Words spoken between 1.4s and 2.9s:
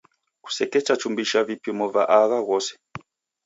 vipimo va agha ghose.